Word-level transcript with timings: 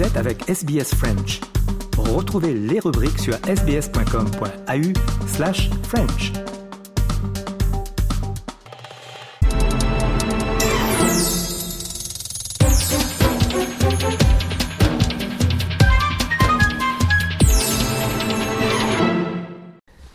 Êtes 0.00 0.16
avec 0.16 0.48
SBS 0.48 0.94
French. 0.94 1.40
Retrouvez 1.98 2.54
les 2.54 2.80
rubriques 2.80 3.18
sur 3.18 3.34
sbs.com.au 3.34 5.26
slash 5.26 5.68
French. 5.82 6.32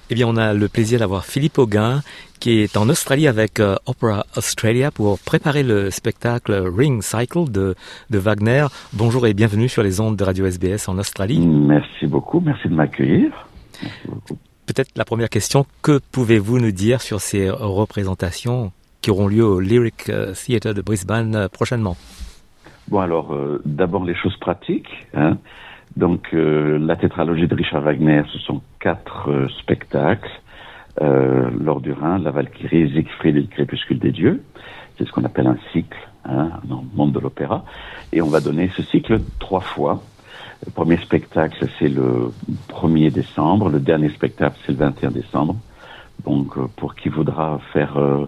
Eh 0.10 0.16
bien, 0.16 0.28
on 0.28 0.38
a 0.38 0.54
le 0.54 0.68
plaisir 0.68 0.98
d'avoir 1.00 1.26
Philippe 1.26 1.60
Auguin 1.60 2.02
qui 2.46 2.60
est 2.60 2.78
en 2.78 2.90
Australie 2.90 3.28
avec 3.28 3.60
euh, 3.60 3.74
Opera 3.88 4.24
Australia 4.38 4.92
pour 4.92 5.18
préparer 5.18 5.64
le 5.64 5.90
spectacle 5.90 6.54
Ring 6.54 7.02
Cycle 7.02 7.50
de, 7.50 7.74
de 8.12 8.18
Wagner. 8.20 8.68
Bonjour 8.94 9.26
et 9.26 9.34
bienvenue 9.34 9.68
sur 9.68 9.82
les 9.82 10.00
ondes 10.00 10.16
de 10.16 10.24
Radio 10.24 10.46
SBS 10.46 10.88
en 10.88 11.00
Australie. 11.00 11.40
Merci 11.40 12.06
beaucoup, 12.06 12.40
merci 12.40 12.68
de 12.68 12.76
m'accueillir. 12.76 13.32
Peut-être 14.68 14.92
la 14.96 15.06
première 15.06 15.30
question, 15.30 15.66
que 15.82 16.00
pouvez-vous 16.12 16.60
nous 16.60 16.72
dire 16.72 17.02
sur 17.02 17.20
ces 17.20 17.50
représentations 17.50 18.72
qui 19.02 19.10
auront 19.10 19.28
lieu 19.28 19.44
au 19.44 19.60
Lyric 19.60 20.10
euh, 20.10 20.34
Theatre 20.34 20.74
de 20.74 20.84
Brisbane 20.84 21.36
euh, 21.36 21.48
prochainement? 21.48 21.98
Bon, 22.90 23.00
alors, 23.00 23.34
euh, 23.34 23.60
d'abord 23.66 24.06
les 24.06 24.14
choses 24.14 24.38
pratiques. 24.38 25.08
Hein. 25.16 25.40
Donc, 25.98 26.28
euh, 26.34 26.78
la 26.78 26.96
tétralogie 26.96 27.48
de 27.48 27.56
Richard 27.56 27.82
Wagner, 27.82 28.22
ce 28.32 28.38
sont 28.38 28.62
quatre 28.80 29.32
euh, 29.32 29.48
spectacles. 29.62 30.30
Euh, 31.02 31.50
L'Or 31.60 31.82
du 31.82 31.92
Rhin, 31.92 32.20
La 32.20 32.32
Valkyrie, 32.32 32.90
Siegfried 32.92 33.36
et 33.36 33.42
le 33.42 33.48
Crépuscule 33.48 34.00
des 34.00 34.12
Dieux. 34.12 34.42
C'est 34.98 35.06
ce 35.06 35.12
qu'on 35.12 35.26
appelle 35.26 35.48
un 35.48 35.58
cycle 35.74 35.98
hein, 36.24 36.52
dans 36.64 36.82
le 36.82 36.98
monde 36.98 37.12
de 37.12 37.20
l'opéra. 37.20 37.66
Et 38.14 38.22
on 38.22 38.30
va 38.30 38.40
donner 38.40 38.72
ce 38.76 38.82
cycle 38.84 39.20
trois 39.40 39.60
fois. 39.60 40.02
Le 40.66 40.72
premier 40.72 40.98
spectacle, 40.98 41.68
c'est 41.80 41.90
le 41.90 42.32
1er 42.70 43.12
décembre. 43.12 43.70
Le 43.70 43.80
dernier 43.80 44.10
spectacle, 44.10 44.58
c'est 44.66 44.72
le 44.72 44.78
21 44.78 45.12
décembre. 45.12 45.58
Donc, 46.24 46.58
euh, 46.58 46.68
pour 46.78 46.96
qui 46.96 47.10
voudra 47.10 47.60
faire 47.74 47.98
euh, 47.98 48.26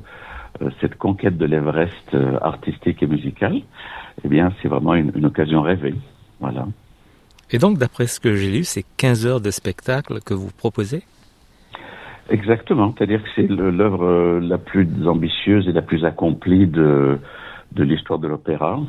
euh, 0.62 0.70
cette 0.82 0.96
conquête 0.98 1.38
de 1.38 1.46
l'Everest 1.46 2.16
artistique 2.42 3.02
et 3.02 3.08
musicale, 3.08 3.62
eh 4.24 4.28
bien, 4.28 4.52
c'est 4.62 4.68
vraiment 4.68 4.94
une, 4.96 5.12
une 5.16 5.26
occasion 5.26 5.62
rêvée. 5.62 5.96
Voilà. 6.40 6.68
Et 7.50 7.60
donc, 7.60 7.78
d'après 7.78 8.08
ce 8.08 8.20
que 8.20 8.36
j'ai 8.36 8.52
lu, 8.52 8.64
c'est 8.66 8.84
15 8.98 9.26
heures 9.26 9.42
de 9.42 9.52
spectacle 9.52 10.20
que 10.26 10.34
vous 10.34 10.52
proposez? 10.58 11.04
Exactement, 12.30 12.94
c'est-à-dire 12.98 13.24
que 13.24 13.30
c'est 13.36 13.48
l'œuvre 13.48 14.06
euh, 14.06 14.40
la 14.42 14.58
plus 14.58 14.88
ambitieuse 15.08 15.68
et 15.70 15.72
la 15.72 15.82
plus 15.82 16.04
accomplie 16.04 16.68
de, 16.68 17.20
de 17.72 17.84
l'histoire 17.84 18.20
de 18.20 18.28
l'opéra. 18.28 18.80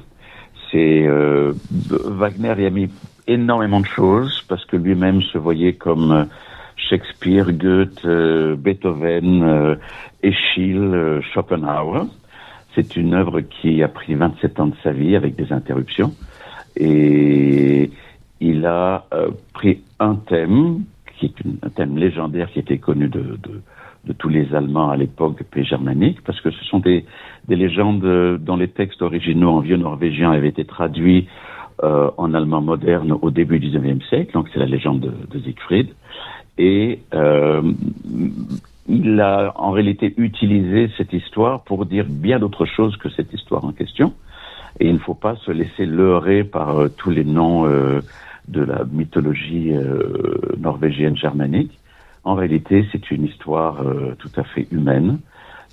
C'est 0.71 1.07
euh, 1.07 1.53
Wagner 1.91 2.55
y 2.59 2.67
a 2.67 2.71
mis 2.71 2.91
énormément 3.27 3.81
de 3.81 3.87
choses 3.87 4.45
parce 4.49 4.65
que 4.65 4.77
lui-même 4.77 5.23
se 5.23 5.39
voyait 5.39 5.75
comme 5.75 6.13
euh, 6.13 6.25
Shakespeare, 6.77 7.53
Goethe, 7.53 8.05
euh, 8.05 8.57
Beethoven, 8.57 9.79
Eschyle, 10.23 11.21
Schopenhauer. 11.33 12.07
C'est 12.75 12.97
une 12.97 13.15
œuvre 13.15 13.41
qui 13.41 13.83
a 13.83 13.89
pris 13.89 14.15
27 14.15 14.61
ans 14.61 14.67
de 14.67 14.77
sa 14.83 14.93
vie 14.93 15.17
avec 15.17 15.37
des 15.37 15.53
interruptions 15.53 16.15
et 16.77 17.91
il 18.41 18.67
a 18.67 19.05
pris 19.53 19.83
un 19.99 20.15
thème 20.15 20.85
qui 21.19 21.27
est 21.27 21.35
un 21.65 21.71
thème 21.71 21.97
légendaire 21.97 22.51
qui 22.51 22.59
était 22.59 22.79
connu 22.79 23.09
de, 23.09 23.39
tous 24.19 24.29
les 24.29 24.55
Allemands 24.55 24.91
à 24.91 24.97
l'époque 24.97 25.43
pays 25.51 25.65
germaniques, 25.65 26.23
parce 26.25 26.41
que 26.41 26.51
ce 26.51 26.65
sont 26.65 26.79
des, 26.79 27.05
des 27.47 27.57
légendes 27.57 28.05
euh, 28.05 28.39
dont 28.39 28.57
les 28.57 28.69
textes 28.69 29.03
originaux 29.03 29.51
en 29.51 29.61
vieux 29.61 29.77
norvégien 29.77 30.33
avaient 30.33 30.49
été 30.49 30.65
traduits 30.65 31.29
euh, 31.83 32.11
en 32.17 32.33
allemand 32.33 32.63
moderne 32.63 33.13
au 33.21 33.31
début 33.31 33.59
du 33.59 33.69
XIXe 33.69 34.07
siècle, 34.09 34.33
donc 34.33 34.49
c'est 34.53 34.59
la 34.59 34.67
légende 34.67 35.13
de, 35.31 35.39
Siegfried. 35.41 35.89
Et 36.57 37.01
euh, 37.13 37.63
il 38.89 39.21
a 39.21 39.53
en 39.57 39.73
réalité 39.73 40.15
utilisé 40.17 40.91
cette 40.97 41.13
histoire 41.13 41.63
pour 41.63 41.85
dire 41.85 42.07
bien 42.09 42.39
d'autre 42.39 42.65
chose 42.65 42.97
que 42.97 43.11
cette 43.11 43.33
histoire 43.33 43.65
en 43.65 43.73
question. 43.73 44.15
Et 44.81 44.87
il 44.87 44.95
ne 44.95 44.99
faut 44.99 45.15
pas 45.15 45.37
se 45.37 45.51
laisser 45.51 45.87
leurrer 45.87 46.45
par 46.45 46.89
tous 46.97 47.11
les 47.11 47.25
noms 47.25 47.67
de 48.49 48.63
la 48.63 48.85
mythologie 48.85 49.73
euh, 49.75 50.39
norvégienne 50.59 51.17
germanique. 51.17 51.79
En 52.25 52.35
réalité, 52.35 52.87
c'est 52.93 53.11
une 53.11 53.25
histoire 53.25 53.83
euh, 53.83 54.15
tout 54.19 54.33
à 54.37 54.45
fait 54.45 54.67
humaine. 54.71 55.19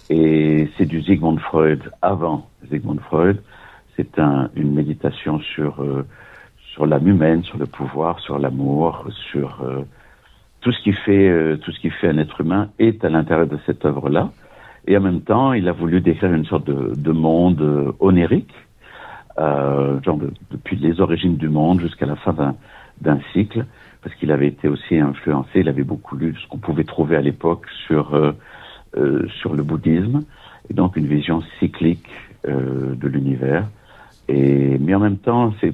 Et 0.09 0.69
c'est 0.77 0.85
du 0.85 1.01
Sigmund 1.01 1.39
Freud 1.39 1.91
avant 2.01 2.47
Sigmund 2.69 2.99
Freud. 3.01 3.41
C'est 3.95 4.19
un, 4.19 4.49
une 4.55 4.73
méditation 4.73 5.39
sur, 5.39 5.81
euh, 5.81 6.05
sur 6.73 6.85
l'âme 6.85 7.07
humaine, 7.07 7.43
sur 7.43 7.57
le 7.57 7.65
pouvoir, 7.65 8.19
sur 8.19 8.37
l'amour, 8.37 9.07
sur 9.31 9.61
euh, 9.63 9.81
tout 10.61 10.71
ce 10.71 10.81
qui 10.81 10.93
fait 10.93 11.29
euh, 11.29 11.57
tout 11.57 11.71
ce 11.71 11.79
qui 11.79 11.89
fait 11.89 12.09
un 12.09 12.17
être 12.17 12.41
humain 12.41 12.69
est 12.79 13.05
à 13.05 13.09
l'intérieur 13.09 13.47
de 13.47 13.57
cette 13.65 13.85
œuvre-là. 13.85 14.31
Et 14.87 14.97
en 14.97 15.01
même 15.01 15.21
temps, 15.21 15.53
il 15.53 15.67
a 15.67 15.71
voulu 15.71 16.01
décrire 16.01 16.33
une 16.33 16.45
sorte 16.45 16.67
de, 16.67 16.93
de 16.95 17.11
monde 17.11 17.61
euh, 17.61 17.91
onérique, 17.99 18.53
genre 19.37 20.17
de- 20.17 20.31
depuis 20.51 20.75
les 20.77 21.01
origines 21.01 21.37
du 21.37 21.49
monde 21.49 21.81
jusqu'à 21.81 22.05
la 22.05 22.15
fin 22.15 22.33
d'un 23.01 23.19
cycle, 23.33 23.65
parce 24.01 24.15
qu'il 24.15 24.31
avait 24.31 24.47
été 24.47 24.67
aussi 24.67 24.97
influencé, 24.97 25.59
il 25.61 25.69
avait 25.69 25.83
beaucoup 25.83 26.15
lu 26.15 26.35
ce 26.41 26.47
qu'on 26.47 26.57
pouvait 26.59 26.83
trouver 26.83 27.15
à 27.17 27.21
l'époque 27.21 27.65
sur 27.87 28.13
euh, 28.13 28.31
euh, 28.97 29.27
sur 29.41 29.53
le 29.55 29.63
bouddhisme, 29.63 30.23
et 30.69 30.73
donc 30.73 30.95
une 30.95 31.07
vision 31.07 31.41
cyclique 31.59 32.07
euh, 32.47 32.95
de 32.95 33.07
l'univers. 33.07 33.67
Et 34.29 34.77
mais 34.79 34.95
en 34.95 34.99
même 34.99 35.17
temps, 35.17 35.53
c'est 35.59 35.73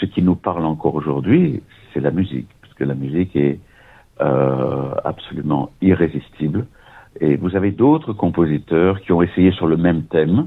ce 0.00 0.06
qui 0.06 0.22
nous 0.22 0.34
parle 0.36 0.64
encore 0.64 0.94
aujourd'hui, 0.94 1.62
c'est 1.92 2.00
la 2.00 2.10
musique, 2.10 2.48
parce 2.62 2.74
que 2.74 2.84
la 2.84 2.94
musique 2.94 3.36
est 3.36 3.58
euh, 4.20 4.94
absolument 5.04 5.70
irrésistible. 5.82 6.66
Et 7.20 7.36
vous 7.36 7.54
avez 7.56 7.70
d'autres 7.72 8.14
compositeurs 8.14 9.00
qui 9.02 9.12
ont 9.12 9.20
essayé 9.20 9.52
sur 9.52 9.66
le 9.66 9.76
même 9.76 10.04
thème 10.04 10.46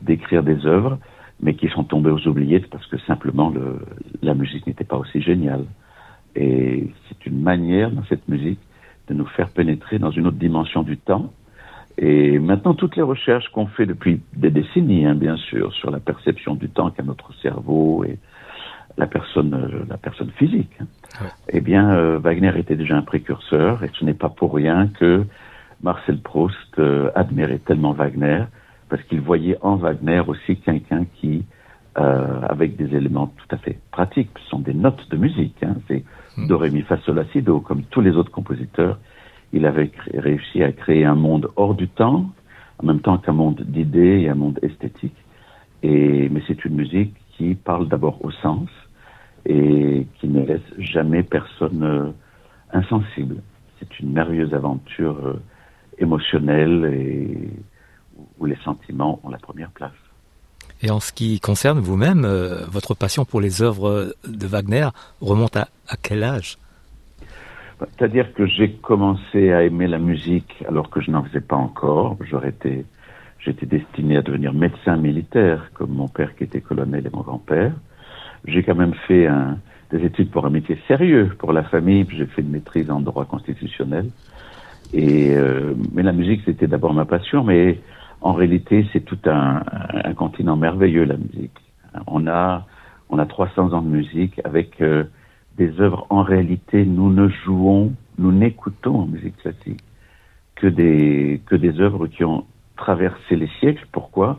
d'écrire 0.00 0.42
des 0.42 0.64
œuvres, 0.66 0.98
mais 1.40 1.54
qui 1.54 1.68
sont 1.68 1.84
tombés 1.84 2.10
aux 2.10 2.26
oubliettes 2.26 2.68
parce 2.70 2.86
que 2.86 2.98
simplement 3.00 3.50
le, 3.50 3.78
la 4.22 4.34
musique 4.34 4.66
n'était 4.66 4.84
pas 4.84 4.96
aussi 4.96 5.20
géniale. 5.20 5.64
Et 6.36 6.90
c'est 7.08 7.26
une 7.26 7.40
manière 7.40 7.90
dans 7.90 8.04
cette 8.04 8.28
musique 8.28 8.60
de 9.08 9.14
nous 9.14 9.26
faire 9.26 9.48
pénétrer 9.50 9.98
dans 9.98 10.10
une 10.10 10.26
autre 10.26 10.36
dimension 10.36 10.82
du 10.82 10.96
temps. 10.98 11.32
Et 11.96 12.38
maintenant, 12.38 12.74
toutes 12.74 12.94
les 12.96 13.02
recherches 13.02 13.48
qu'on 13.48 13.66
fait 13.66 13.86
depuis 13.86 14.20
des 14.36 14.50
décennies, 14.50 15.06
hein, 15.06 15.14
bien 15.16 15.36
sûr, 15.36 15.72
sur 15.72 15.90
la 15.90 15.98
perception 15.98 16.54
du 16.54 16.68
temps 16.68 16.90
qu'a 16.90 17.02
notre 17.02 17.34
cerveau 17.42 18.04
et 18.04 18.18
la 18.96 19.06
personne, 19.06 19.84
la 19.88 19.96
personne 19.96 20.30
physique, 20.36 20.70
hein, 20.80 20.86
Ouais. 21.20 21.30
eh 21.50 21.60
bien, 21.60 21.90
euh, 21.90 22.18
Wagner 22.18 22.52
était 22.56 22.76
déjà 22.76 22.96
un 22.96 23.02
précurseur, 23.02 23.82
et 23.82 23.90
ce 23.98 24.04
n'est 24.04 24.14
pas 24.14 24.28
pour 24.28 24.54
rien 24.54 24.86
que 24.88 25.24
Marcel 25.82 26.18
Proust 26.18 26.78
euh, 26.78 27.10
admirait 27.16 27.58
tellement 27.58 27.92
Wagner, 27.92 28.44
parce 28.88 29.02
qu'il 29.04 29.20
voyait 29.20 29.58
en 29.60 29.76
Wagner 29.76 30.22
aussi 30.26 30.56
quelqu'un 30.56 31.04
qui, 31.16 31.44
euh, 31.98 32.40
avec 32.48 32.76
des 32.76 32.94
éléments 32.96 33.32
tout 33.36 33.54
à 33.54 33.58
fait 33.58 33.78
pratiques, 33.90 34.30
ce 34.44 34.50
sont 34.50 34.60
des 34.60 34.74
notes 34.74 35.08
de 35.10 35.16
musique, 35.16 35.62
hein, 35.62 35.76
c'est 35.88 36.04
do, 36.36 36.56
ré, 36.58 36.70
mi, 36.70 36.82
fa, 36.82 36.98
sol, 36.98 37.16
la, 37.16 37.24
si, 37.32 37.42
do, 37.42 37.60
comme 37.60 37.82
tous 37.84 38.00
les 38.00 38.12
autres 38.12 38.30
compositeurs, 38.30 38.98
il 39.52 39.66
avait 39.66 39.90
réussi 40.14 40.62
à 40.62 40.72
créer 40.72 41.04
un 41.04 41.14
monde 41.14 41.50
hors 41.56 41.74
du 41.74 41.88
temps, 41.88 42.30
en 42.82 42.86
même 42.86 43.00
temps 43.00 43.18
qu'un 43.18 43.32
monde 43.32 43.62
d'idées 43.62 44.20
et 44.20 44.28
un 44.28 44.34
monde 44.34 44.58
esthétique. 44.62 45.16
Et, 45.82 46.28
mais 46.28 46.42
c'est 46.46 46.64
une 46.64 46.76
musique 46.76 47.14
qui 47.36 47.54
parle 47.54 47.88
d'abord 47.88 48.24
au 48.24 48.30
sens 48.30 48.68
et 49.46 50.06
qui 50.20 50.28
ne 50.28 50.44
laisse 50.44 50.60
jamais 50.78 51.22
personne 51.22 51.82
euh, 51.82 52.10
insensible. 52.72 53.36
C'est 53.78 54.00
une 54.00 54.12
merveilleuse 54.12 54.54
aventure 54.54 55.18
euh, 55.24 55.40
émotionnelle 55.98 56.84
et 56.92 57.50
où 58.38 58.46
les 58.46 58.58
sentiments 58.64 59.20
ont 59.24 59.30
la 59.30 59.38
première 59.38 59.70
place. 59.70 59.92
Et 60.82 60.90
en 60.90 61.00
ce 61.00 61.12
qui 61.12 61.40
concerne 61.40 61.80
vous-même, 61.80 62.24
euh, 62.24 62.64
votre 62.66 62.94
passion 62.94 63.24
pour 63.24 63.40
les 63.40 63.62
œuvres 63.62 64.14
de 64.26 64.46
Wagner 64.46 64.88
remonte 65.20 65.56
à, 65.56 65.68
à 65.88 65.96
quel 65.96 66.22
âge? 66.22 66.58
C'est-à-dire 67.78 68.32
que 68.34 68.46
j'ai 68.46 68.72
commencé 68.72 69.52
à 69.52 69.62
aimer 69.62 69.86
la 69.86 69.98
musique 69.98 70.64
alors 70.68 70.90
que 70.90 71.00
je 71.00 71.10
n'en 71.10 71.22
faisais 71.24 71.40
pas 71.40 71.56
encore. 71.56 72.16
J'aurais 72.28 72.50
été, 72.50 72.84
j'étais 73.38 73.66
destiné 73.66 74.16
à 74.16 74.22
devenir 74.22 74.52
médecin 74.52 74.96
militaire, 74.96 75.70
comme 75.74 75.90
mon 75.90 76.08
père 76.08 76.34
qui 76.36 76.44
était 76.44 76.60
colonel 76.60 77.06
et 77.06 77.10
mon 77.10 77.22
grand-père. 77.22 77.72
J'ai 78.44 78.62
quand 78.62 78.74
même 78.74 78.94
fait 79.06 79.26
un, 79.26 79.58
des 79.90 80.04
études 80.04 80.30
pour 80.30 80.44
un 80.44 80.50
métier 80.50 80.78
sérieux 80.86 81.34
pour 81.38 81.52
la 81.52 81.62
famille, 81.62 82.06
j'ai 82.10 82.26
fait 82.26 82.42
une 82.42 82.50
maîtrise 82.50 82.90
en 82.90 83.00
droit 83.00 83.24
constitutionnel. 83.24 84.06
Et 84.92 85.34
euh, 85.36 85.74
mais 85.92 86.02
la 86.02 86.12
musique 86.12 86.42
c'était 86.46 86.66
d'abord 86.66 86.94
ma 86.94 87.04
passion, 87.04 87.44
mais 87.44 87.78
en 88.20 88.32
réalité 88.32 88.86
c'est 88.92 89.04
tout 89.04 89.18
un, 89.26 89.62
un 90.04 90.14
continent 90.14 90.56
merveilleux 90.56 91.04
la 91.04 91.16
musique. 91.16 91.58
On 92.06 92.26
a 92.26 92.66
on 93.10 93.18
a 93.18 93.26
300 93.26 93.72
ans 93.72 93.82
de 93.82 93.88
musique 93.88 94.40
avec 94.44 94.80
euh, 94.80 95.04
des 95.56 95.80
œuvres 95.80 96.06
en 96.10 96.22
réalité 96.22 96.84
nous 96.84 97.12
ne 97.12 97.28
jouons, 97.28 97.92
nous 98.18 98.32
n'écoutons 98.32 99.00
en 99.00 99.06
musique 99.06 99.36
classique 99.38 99.82
que 100.56 100.66
des 100.66 101.40
que 101.46 101.56
des 101.56 101.80
œuvres 101.80 102.06
qui 102.06 102.24
ont 102.24 102.44
traversé 102.76 103.36
les 103.36 103.48
siècles. 103.60 103.86
Pourquoi? 103.92 104.38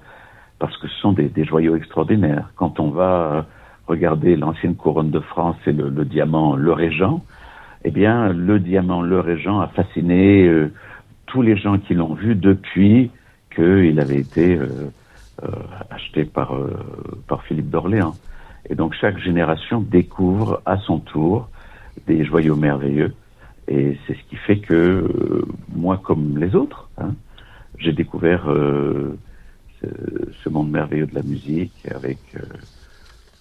Parce 0.60 0.76
que 0.78 0.88
ce 0.88 0.96
sont 1.00 1.14
des, 1.14 1.30
des 1.30 1.46
joyaux 1.46 1.76
extraordinaires. 1.76 2.50
Quand 2.56 2.80
on 2.80 2.90
va 2.90 3.46
regardez 3.90 4.36
l'ancienne 4.36 4.76
couronne 4.76 5.10
de 5.10 5.20
France 5.20 5.58
et 5.66 5.74
le, 5.74 6.06
diamant 6.06 6.56
Le 6.56 6.72
Régent, 6.72 7.24
eh 7.84 7.92
bien, 7.92 8.32
le 8.32 8.60
diamant 8.60 9.02
Le 9.02 9.20
Régent 9.20 9.60
a 9.60 9.68
fasciné 9.68 10.48
euh, 10.48 10.72
tous 11.26 11.42
les 11.42 11.58
gens 11.58 11.80
qui 11.80 11.96
l'ont 11.96 12.14
vu 12.14 12.36
depuis 12.36 13.10
qu'il 13.54 14.00
avait 14.00 14.20
été 14.20 14.56
euh, 14.56 14.92
euh, 15.44 15.48
acheté 15.90 16.26
par, 16.26 16.58
par 17.28 17.44
Philippe 17.44 17.70
d'Orléans. 17.70 18.16
Et 18.70 18.76
donc, 18.76 18.94
chaque 19.00 19.18
génération 19.20 19.82
découvre 19.82 20.62
à 20.66 20.78
son 20.78 21.00
tour 21.00 21.50
des 22.08 22.24
joyaux 22.26 22.56
merveilleux. 22.56 23.14
Et 23.68 23.98
c'est 24.06 24.14
ce 24.14 24.24
qui 24.30 24.36
fait 24.36 24.60
que 24.60 25.46
moi, 25.74 26.00
comme 26.04 26.38
les 26.38 26.56
autres, 26.56 26.90
hein, 26.98 27.14
j'ai 27.78 27.94
découvert 27.94 28.46
ce, 28.46 29.88
ce, 30.44 30.50
monde 30.50 30.72
merveilleux 30.72 31.06
de 31.06 31.16
la 31.16 31.24
musique 31.24 31.88
avec 31.94 32.18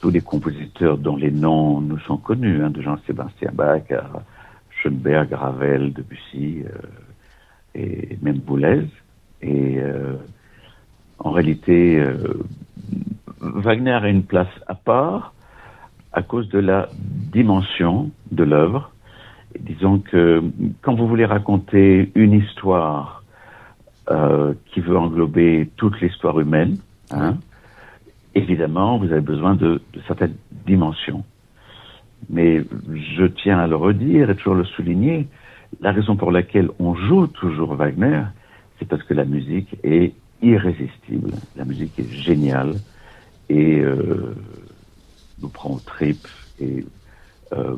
tous 0.00 0.10
les 0.10 0.20
compositeurs 0.20 0.98
dont 0.98 1.16
les 1.16 1.30
noms 1.30 1.80
nous 1.80 1.98
sont 2.00 2.18
connus, 2.18 2.62
hein, 2.62 2.70
de 2.70 2.82
Jean-Sébastien 2.82 3.50
Bach 3.52 3.90
à 3.90 4.22
Schoenberg, 4.70 5.32
Ravel, 5.32 5.92
Debussy 5.92 6.62
euh, 6.64 6.70
et 7.74 8.18
même 8.22 8.38
Boulez. 8.38 8.84
Et 9.42 9.78
euh, 9.78 10.16
en 11.18 11.30
réalité, 11.30 11.98
euh, 11.98 12.42
Wagner 13.40 13.92
a 13.92 14.08
une 14.08 14.24
place 14.24 14.48
à 14.66 14.74
part 14.74 15.34
à 16.12 16.22
cause 16.22 16.48
de 16.48 16.58
la 16.58 16.88
dimension 17.32 18.10
de 18.32 18.44
l'œuvre. 18.44 18.90
Disons 19.58 19.98
que 19.98 20.42
quand 20.82 20.94
vous 20.94 21.06
voulez 21.06 21.24
raconter 21.24 22.10
une 22.14 22.32
histoire 22.32 23.22
euh, 24.10 24.54
qui 24.66 24.80
veut 24.80 24.96
englober 24.96 25.70
toute 25.76 26.00
l'histoire 26.00 26.40
humaine, 26.40 26.78
hein, 27.10 27.36
évidemment, 28.34 28.98
vous 28.98 29.10
avez 29.12 29.20
besoin 29.20 29.54
de, 29.54 29.80
certaines 30.06 30.34
dimensions. 30.66 31.24
Mais 32.30 32.64
je 33.16 33.24
tiens 33.24 33.58
à 33.58 33.66
le 33.66 33.76
redire 33.76 34.30
et 34.30 34.34
toujours 34.36 34.54
le 34.54 34.64
souligner, 34.64 35.28
la 35.80 35.92
raison 35.92 36.16
pour 36.16 36.32
laquelle 36.32 36.70
on 36.78 36.94
joue 36.94 37.26
toujours 37.26 37.74
Wagner, 37.74 38.22
c'est 38.78 38.88
parce 38.88 39.02
que 39.02 39.14
la 39.14 39.24
musique 39.24 39.76
est 39.82 40.12
irrésistible. 40.42 41.32
La 41.56 41.64
musique 41.64 41.98
est 41.98 42.10
géniale 42.10 42.74
et 43.48 43.80
euh, 43.80 44.34
nous 45.40 45.48
prend 45.48 45.74
au 45.74 45.80
tripes 45.80 46.28
et 46.60 46.84
euh, 47.52 47.76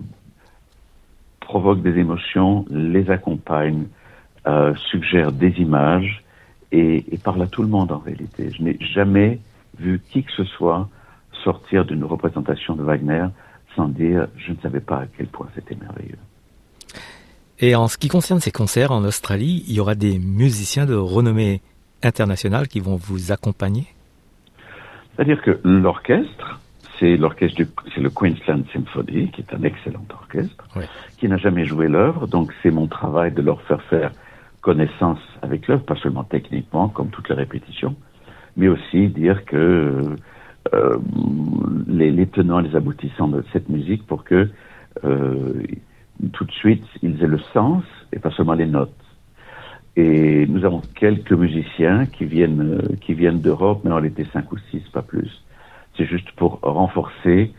provoque 1.41 1.83
des 1.83 1.99
émotions, 1.99 2.65
les 2.71 3.11
accompagne, 3.11 3.87
euh, 4.47 4.75
suggère 4.91 5.33
des 5.33 5.53
images 5.59 6.23
et, 6.73 7.05
et 7.13 7.19
parle 7.19 7.43
à 7.43 7.47
tout 7.47 7.63
le 7.63 7.69
monde 7.69 7.93
en 7.93 7.99
réalité. 7.99 8.51
Je 8.51 8.63
n'ai 8.63 8.79
jamais 8.81 9.39
vu 9.79 10.01
qui 10.11 10.23
que 10.23 10.33
ce 10.33 10.45
soit 10.45 10.89
sortir 11.43 11.85
d'une 11.85 12.05
représentation 12.05 12.77
de 12.77 12.83
Wagner 12.83 13.27
sans 13.75 13.89
dire 13.89 14.29
je 14.37 14.53
ne 14.53 14.57
savais 14.59 14.81
pas 14.81 15.01
à 15.01 15.07
quel 15.07 15.27
point 15.27 15.49
c'était 15.55 15.77
merveilleux. 15.77 16.19
Et 17.63 17.77
en 17.77 17.89
ce 17.89 17.99
qui 17.99 18.09
concerne 18.09 18.41
ces 18.41 18.51
concerts 18.51 18.91
en 18.91 19.05
Australie, 19.05 19.65
il 19.69 19.75
y 19.75 19.81
aura 19.81 19.95
des 19.95 20.19
musiciens 20.19 20.87
de 20.87 20.95
renommée 20.95 21.61
internationale 22.03 22.69
qui 22.69 22.81
vont 22.81 22.97
vous 22.97 23.33
accompagner? 23.33 23.85
C'est-à-dire 25.15 25.43
que 25.43 25.61
l'orchestre, 25.63 26.59
c'est 26.99 27.19
l'orchestre 27.19 27.63
c'est 27.95 28.01
le 28.01 28.09
Queensland 28.09 28.63
Symphony, 28.73 29.31
qui 29.31 29.43
est 29.43 29.55
un 29.55 29.63
excellent 29.63 30.05
orchestre, 30.11 30.65
qui 31.19 31.29
n'a 31.29 31.37
jamais 31.37 31.67
joué 31.67 31.89
l'œuvre, 31.89 32.27
donc 32.27 32.51
c'est 32.63 32.71
mon 32.71 32.87
travail 32.87 33.31
de 33.33 33.43
leur 33.43 33.61
faire 33.63 33.83
faire 33.83 34.13
connaissance 34.63 35.21
avec 35.43 35.69
l'œuvre, 35.69 35.85
pas 35.85 35.97
seulement 35.97 36.25
techniquement, 36.25 36.89
comme 36.89 37.11
toutes 37.11 37.29
les 37.29 37.35
répétitions, 37.35 37.95
mais 38.57 38.69
aussi 38.69 39.09
dire 39.09 39.45
que 39.45 40.17
euh, 40.73 40.99
les, 41.87 42.11
les, 42.11 42.27
tenants, 42.27 42.61
les 42.61 42.75
aboutissants 42.75 43.29
de 43.29 43.45
cette 43.53 43.69
musique 43.69 44.07
pour 44.07 44.25
que 44.25 44.49
euh, 45.05 45.63
tout 46.33 46.45
de 46.45 46.53
suite 46.53 46.85
ils 47.03 47.23
aient 47.23 47.27
le 47.27 47.41
sens 47.53 47.85
et 48.13 48.19
pas 48.19 48.31
seulement 48.31 48.55
les 48.55 48.67
notes. 48.67 48.93
Et 49.97 50.47
nous 50.47 50.65
avons 50.65 50.83
quelques 50.95 51.33
musiciens 51.33 52.07
qui 52.07 52.25
viennent 52.25 52.79
euh, 52.79 52.97
qui 53.01 53.13
viennent 53.15 53.41
d'Europe, 53.41 53.81
mais 53.85 53.91
en 53.91 53.97
réalité 53.97 54.27
cinq 54.33 54.53
ou 54.53 54.59
six, 54.71 54.81
pas 54.93 55.03
plus. 55.03 55.43
C'est 55.97 56.07
juste 56.07 56.31
pour 56.33 56.61
renforcer 56.63 57.53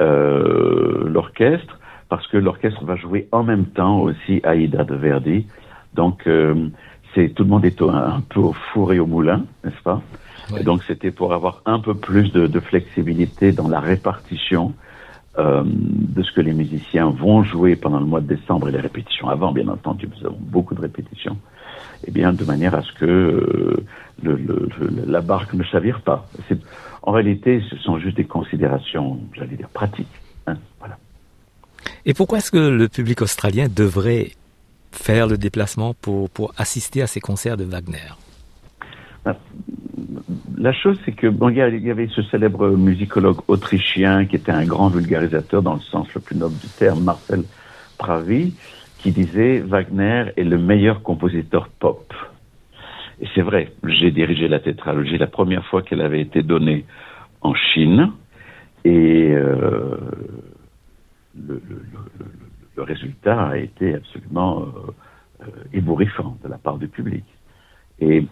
euh, 0.00 1.08
l'orchestre, 1.08 1.78
parce 2.08 2.26
que 2.28 2.36
l'orchestre 2.36 2.84
va 2.84 2.96
jouer 2.96 3.28
en 3.32 3.42
même 3.42 3.64
temps 3.64 4.00
aussi 4.00 4.40
Aïda 4.44 4.84
de 4.84 4.94
Verdi. 4.94 5.46
Donc 5.94 6.26
euh, 6.26 6.68
c'est 7.14 7.30
tout 7.30 7.44
le 7.44 7.48
monde 7.48 7.64
est 7.64 7.80
un 7.82 8.20
peu 8.28 8.40
au 8.40 8.52
four 8.52 8.92
et 8.92 8.98
au 8.98 9.06
moulin, 9.06 9.44
n'est-ce 9.64 9.82
pas? 9.82 10.02
Donc 10.64 10.82
c'était 10.84 11.10
pour 11.10 11.32
avoir 11.32 11.62
un 11.66 11.80
peu 11.80 11.94
plus 11.94 12.32
de, 12.32 12.46
de 12.46 12.60
flexibilité 12.60 13.52
dans 13.52 13.68
la 13.68 13.80
répartition 13.80 14.74
euh, 15.38 15.62
de 15.64 16.22
ce 16.22 16.32
que 16.32 16.40
les 16.40 16.52
musiciens 16.52 17.10
vont 17.10 17.42
jouer 17.42 17.76
pendant 17.76 18.00
le 18.00 18.06
mois 18.06 18.20
de 18.20 18.26
décembre 18.26 18.68
et 18.68 18.72
les 18.72 18.80
répétitions 18.80 19.28
avant, 19.28 19.52
bien 19.52 19.68
entendu, 19.68 20.08
nous 20.08 20.26
avons 20.26 20.38
beaucoup 20.40 20.74
de 20.74 20.80
répétitions. 20.80 21.36
Eh 22.06 22.10
bien, 22.10 22.32
de 22.32 22.44
manière 22.44 22.74
à 22.74 22.82
ce 22.82 22.92
que 22.92 23.04
euh, 23.04 23.84
le, 24.22 24.36
le, 24.36 24.68
la 25.06 25.20
barque 25.20 25.54
ne 25.54 25.62
chavire 25.62 26.00
pas. 26.00 26.26
En 27.02 27.12
réalité, 27.12 27.62
ce 27.70 27.76
sont 27.76 27.98
juste 27.98 28.16
des 28.16 28.24
considérations, 28.24 29.20
j'allais 29.34 29.56
dire, 29.56 29.68
pratiques. 29.68 30.08
Hein, 30.46 30.56
voilà. 30.78 30.98
Et 32.04 32.14
pourquoi 32.14 32.38
est-ce 32.38 32.50
que 32.50 32.58
le 32.58 32.88
public 32.88 33.22
australien 33.22 33.68
devrait 33.68 34.32
faire 34.92 35.26
le 35.26 35.36
déplacement 35.38 35.94
pour, 35.94 36.30
pour 36.30 36.52
assister 36.56 37.02
à 37.02 37.06
ces 37.06 37.20
concerts 37.20 37.56
de 37.56 37.64
Wagner? 37.64 38.12
Ben, 39.24 39.36
la 40.58 40.72
chose, 40.72 40.98
c'est 41.04 41.12
que 41.12 41.26
il 41.26 41.86
y 41.86 41.90
avait 41.90 42.08
ce 42.08 42.22
célèbre 42.22 42.70
musicologue 42.70 43.38
autrichien 43.46 44.26
qui 44.26 44.36
était 44.36 44.52
un 44.52 44.64
grand 44.64 44.88
vulgarisateur 44.88 45.62
dans 45.62 45.74
le 45.74 45.80
sens 45.80 46.12
le 46.14 46.20
plus 46.20 46.36
noble 46.36 46.56
du 46.58 46.66
terme, 46.68 47.04
Marcel 47.04 47.44
Pravi, 47.96 48.54
qui 48.98 49.12
disait 49.12 49.60
Wagner 49.60 50.32
est 50.36 50.44
le 50.44 50.58
meilleur 50.58 51.02
compositeur 51.02 51.68
pop. 51.68 52.12
Et 53.20 53.26
c'est 53.34 53.42
vrai, 53.42 53.72
j'ai 53.84 54.10
dirigé 54.10 54.48
la 54.48 54.58
tétralogie 54.58 55.16
la 55.16 55.28
première 55.28 55.64
fois 55.66 55.82
qu'elle 55.82 56.00
avait 56.00 56.20
été 56.20 56.42
donnée 56.42 56.84
en 57.40 57.54
Chine, 57.54 58.12
et 58.84 59.32
euh, 59.32 59.96
le, 61.36 62.82
résultat 62.82 63.48
a 63.48 63.56
été 63.56 63.94
absolument 63.94 64.62
euh, 64.62 64.64
euh, 65.42 65.46
ébouriffant 65.72 66.36
de 66.42 66.48
la 66.48 66.58
part 66.58 66.78
du 66.78 66.88
public. 66.88 67.24
Et 68.00 68.24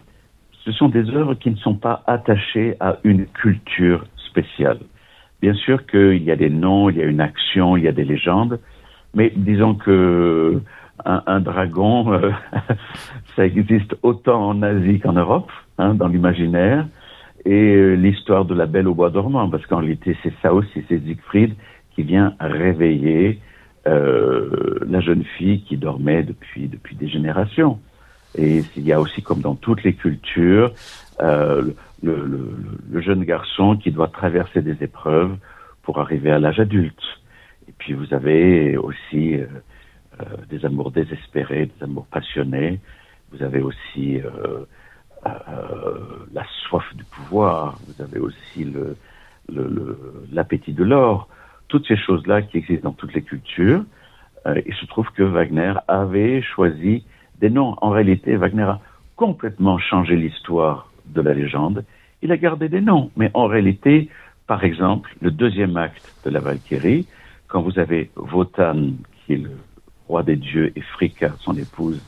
ce 0.67 0.73
sont 0.73 0.89
des 0.89 1.09
œuvres 1.11 1.35
qui 1.35 1.49
ne 1.49 1.55
sont 1.55 1.75
pas 1.75 2.03
attachées 2.07 2.75
à 2.81 2.97
une 3.05 3.25
culture 3.25 4.03
spéciale. 4.17 4.79
Bien 5.41 5.53
sûr 5.53 5.85
qu'il 5.85 6.21
y 6.21 6.29
a 6.29 6.35
des 6.35 6.49
noms, 6.49 6.89
il 6.89 6.97
y 6.97 7.01
a 7.01 7.05
une 7.05 7.21
action, 7.21 7.77
il 7.77 7.85
y 7.85 7.87
a 7.87 7.93
des 7.93 8.03
légendes, 8.03 8.59
mais 9.15 9.31
disons 9.33 9.75
que 9.75 10.59
un, 11.05 11.39
dragon, 11.39 12.11
euh, 12.11 12.31
ça 13.35 13.45
existe 13.45 13.95
autant 14.01 14.49
en 14.49 14.61
Asie 14.61 14.99
qu'en 14.99 15.13
Europe, 15.13 15.49
hein, 15.77 15.93
dans 15.93 16.09
l'imaginaire, 16.09 16.85
et 17.45 17.75
euh, 17.75 17.93
l'histoire 17.93 18.43
de 18.43 18.53
la 18.53 18.65
Belle 18.65 18.89
au 18.89 18.93
bois 18.93 19.09
dormant, 19.09 19.49
parce 19.49 19.65
qu'en 19.67 19.77
réalité 19.77 20.17
c'est 20.21 20.33
ça 20.41 20.53
aussi, 20.53 20.83
c'est 20.89 20.99
Siegfried 20.99 21.55
qui 21.95 22.03
vient 22.03 22.33
réveiller 22.41 23.39
euh, 23.87 24.79
la 24.85 24.99
jeune 24.99 25.23
fille 25.37 25.61
qui 25.61 25.77
dormait 25.77 26.23
depuis 26.23 26.67
depuis 26.67 26.97
des 26.97 27.07
générations. 27.07 27.79
Et 28.37 28.63
il 28.75 28.83
y 28.83 28.93
a 28.93 29.01
aussi, 29.01 29.21
comme 29.21 29.41
dans 29.41 29.55
toutes 29.55 29.83
les 29.83 29.93
cultures, 29.93 30.71
euh, 31.21 31.71
le, 32.03 33.01
jeune 33.01 33.23
garçon 33.23 33.75
qui 33.77 33.91
doit 33.91 34.07
traverser 34.07 34.61
des 34.61 34.83
épreuves 34.83 35.35
pour 35.81 35.99
arriver 35.99 36.31
à 36.31 36.39
l'âge 36.39 36.59
adulte. 36.59 37.01
Et 37.67 37.73
puis 37.77 37.93
vous 37.93 38.13
avez 38.13 38.77
aussi 38.77 39.35
euh, 39.35 39.45
euh, 40.19 40.25
des 40.49 40.65
amours 40.65 40.91
désespérés, 40.91 41.65
des 41.65 41.83
amours 41.83 42.05
passionnés. 42.07 42.79
Vous 43.31 43.43
avez 43.43 43.61
aussi 43.61 44.21
la 46.33 46.45
soif 46.63 46.85
du 46.95 47.03
pouvoir. 47.03 47.77
Vous 47.87 48.01
avez 48.01 48.19
aussi 48.19 48.65
l'appétit 50.31 50.71
de 50.71 50.83
l'or. 50.85 51.27
Toutes 51.67 51.85
ces 51.87 51.97
choses-là 51.97 52.41
qui 52.43 52.59
existent 52.59 52.89
dans 52.89 52.95
toutes 52.95 53.13
les 53.13 53.21
cultures. 53.21 53.83
Il 54.45 54.73
se 54.75 54.85
trouve 54.85 55.09
que 55.11 55.23
Wagner 55.23 55.73
avait 55.89 56.41
choisi 56.41 57.03
des 57.39 57.49
noms. 57.49 57.75
En 57.81 57.89
réalité, 57.89 58.35
Wagner 58.35 58.63
a 58.63 58.79
complètement 59.15 59.77
changé 59.77 60.15
l'histoire 60.15 60.89
de 61.05 61.21
la 61.21 61.33
légende. 61.33 61.85
Il 62.21 62.31
a 62.31 62.37
gardé 62.37 62.69
des 62.69 62.81
noms, 62.81 63.11
mais 63.15 63.31
en 63.33 63.45
réalité, 63.45 64.09
par 64.47 64.63
exemple, 64.63 65.15
le 65.21 65.31
deuxième 65.31 65.77
acte 65.77 66.13
de 66.25 66.29
la 66.29 66.39
Valkyrie, 66.39 67.07
quand 67.47 67.61
vous 67.61 67.79
avez 67.79 68.09
Wotan, 68.15 68.91
qui 69.25 69.33
est 69.33 69.37
le 69.37 69.51
roi 70.07 70.23
des 70.23 70.35
dieux, 70.35 70.71
et 70.75 70.81
Fricka, 70.81 71.33
son 71.39 71.55
épouse, 71.57 72.01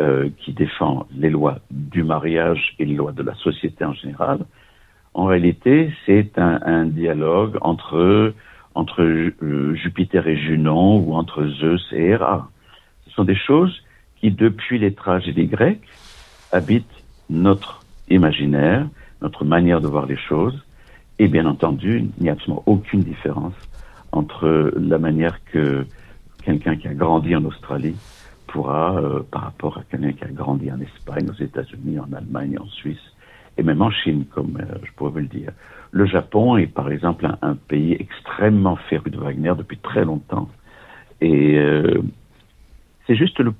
euh, 0.00 0.28
qui 0.38 0.52
défend 0.52 1.06
les 1.14 1.30
lois 1.30 1.58
du 1.70 2.02
mariage 2.02 2.74
et 2.78 2.84
les 2.84 2.94
lois 2.94 3.12
de 3.12 3.22
la 3.22 3.34
société 3.34 3.84
en 3.84 3.92
général, 3.92 4.40
en 5.14 5.24
réalité, 5.24 5.92
c'est 6.06 6.38
un, 6.38 6.86
dialogue 6.86 7.58
entre, 7.62 8.32
entre 8.74 9.02
euh, 9.02 9.74
Jupiter 9.74 10.26
et 10.28 10.36
Junon 10.36 10.98
ou 10.98 11.14
entre 11.14 11.46
Zeus 11.46 11.82
et 11.92 12.10
Héra. 12.10 12.48
Ce 13.06 13.10
sont 13.10 13.24
des 13.24 13.36
choses 13.36 13.82
qui, 14.20 14.30
depuis 14.30 14.78
les 14.78 14.94
tragédies 14.94 15.46
grecques, 15.46 15.86
habitent 16.52 16.86
notre 17.28 17.80
imaginaire, 18.08 18.86
notre 19.22 19.44
manière 19.44 19.80
de 19.80 19.86
voir 19.86 20.06
les 20.06 20.16
choses, 20.16 20.64
Et 21.18 21.28
bien 21.28 21.44
entendu, 21.44 22.08
il 22.16 22.22
n'y 22.22 22.30
a 22.30 22.32
absolument 22.32 22.62
aucune 22.64 23.02
différence 23.02 23.52
entre 24.10 24.72
la 24.76 24.98
manière 24.98 25.36
que 25.44 25.86
quelqu'un 26.42 26.76
qui 26.76 26.88
a 26.88 26.94
grandi 26.94 27.36
en 27.36 27.44
Australie 27.44 27.96
pourra, 28.46 28.96
euh, 28.96 29.20
par 29.30 29.42
rapport 29.42 29.78
à 29.78 29.82
quelqu'un 29.84 30.12
qui 30.12 30.24
a 30.24 30.28
grandi 30.28 30.72
en 30.72 30.80
Espagne, 30.80 31.28
aux 31.30 31.42
États-Unis, 31.42 31.98
en 31.98 32.10
Allemagne, 32.12 32.56
en 32.58 32.66
Suisse, 32.66 33.06
et 33.58 33.62
même 33.62 33.82
en 33.82 33.90
Chine, 33.90 34.24
comme 34.34 34.56
euh, 34.60 34.78
je 34.82 34.90
pourrais 34.96 35.10
vous 35.10 35.18
le 35.18 35.26
dire. 35.26 35.52
Le 35.92 36.06
Japon 36.06 36.56
est 36.56 36.66
par 36.66 36.90
exemple 36.90 37.28
un, 37.42 37.54
pays 37.54 37.96
extrêmement 37.98 38.76
féru 38.76 39.10
de 39.10 39.18
Wagner 39.18 39.52
depuis 39.56 39.76
très 39.76 40.04
longtemps. 40.04 40.48
Et 41.20 41.58
euh, 41.58 42.00
c'est 43.06 43.16
juste 43.16 43.38
le 43.40 43.52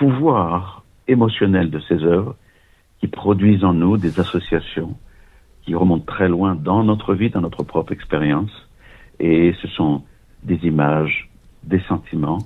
pouvoir 0.00 0.82
émotionnel 1.08 1.68
de 1.68 1.78
ces 1.80 2.02
œuvres 2.04 2.34
qui 3.00 3.06
produisent 3.06 3.64
en 3.64 3.74
nous 3.74 3.98
des 3.98 4.18
associations 4.18 4.96
qui 5.62 5.74
remontent 5.74 6.06
très 6.06 6.26
loin 6.26 6.54
dans 6.54 6.82
notre 6.82 7.14
vie, 7.14 7.28
dans 7.28 7.42
notre 7.42 7.64
propre 7.64 7.92
expérience. 7.92 8.50
Et 9.18 9.54
ce 9.60 9.68
sont 9.68 10.02
des 10.42 10.58
images, 10.64 11.28
des 11.64 11.80
sentiments. 11.80 12.38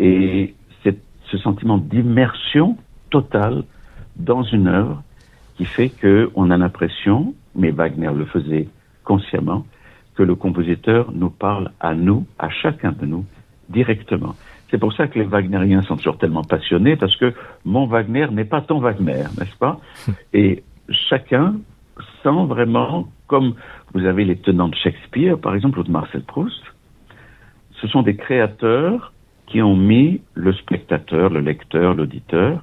Et 0.00 0.56
ce 0.82 1.38
sentiment 1.38 1.78
d'immersion 1.78 2.76
totale 3.10 3.62
dans 4.16 4.42
une 4.42 4.66
œuvre 4.66 5.00
qui 5.56 5.66
fait 5.66 5.90
qu'on 5.90 6.50
a 6.50 6.56
l'impression, 6.56 7.34
mais 7.54 7.70
Wagner 7.70 8.10
le 8.12 8.24
faisait 8.24 8.66
consciemment, 9.04 9.64
que 10.16 10.24
le 10.24 10.34
compositeur 10.34 11.12
nous 11.12 11.30
parle 11.30 11.70
à 11.78 11.94
nous, 11.94 12.26
à 12.36 12.50
chacun 12.50 12.90
de 12.90 13.06
nous, 13.06 13.24
directement. 13.68 14.34
C'est 14.70 14.78
pour 14.78 14.92
ça 14.92 15.08
que 15.08 15.18
les 15.18 15.24
Wagneriens 15.24 15.82
sont 15.82 15.96
toujours 15.96 16.18
tellement 16.18 16.44
passionnés, 16.44 16.96
parce 16.96 17.16
que 17.16 17.34
mon 17.64 17.86
Wagner 17.86 18.26
n'est 18.30 18.44
pas 18.44 18.60
ton 18.60 18.78
Wagner, 18.78 19.24
n'est-ce 19.38 19.56
pas? 19.56 19.80
Et 20.32 20.62
chacun 20.88 21.56
sent 22.22 22.46
vraiment, 22.46 23.08
comme 23.26 23.54
vous 23.94 24.04
avez 24.06 24.24
les 24.24 24.36
tenants 24.36 24.68
de 24.68 24.76
Shakespeare, 24.76 25.38
par 25.38 25.54
exemple, 25.54 25.80
ou 25.80 25.82
de 25.82 25.90
Marcel 25.90 26.22
Proust, 26.22 26.62
ce 27.80 27.88
sont 27.88 28.02
des 28.02 28.16
créateurs 28.16 29.12
qui 29.46 29.62
ont 29.62 29.76
mis 29.76 30.20
le 30.34 30.52
spectateur, 30.52 31.30
le 31.30 31.40
lecteur, 31.40 31.94
l'auditeur 31.94 32.62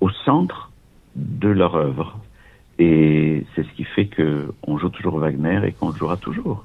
au 0.00 0.10
centre 0.10 0.70
de 1.16 1.48
leur 1.48 1.74
œuvre. 1.74 2.18
Et 2.78 3.44
c'est 3.54 3.62
ce 3.62 3.72
qui 3.74 3.84
fait 3.84 4.06
qu'on 4.06 4.78
joue 4.78 4.88
toujours 4.88 5.18
Wagner 5.18 5.60
et 5.64 5.72
qu'on 5.72 5.92
jouera 5.92 6.16
toujours, 6.16 6.64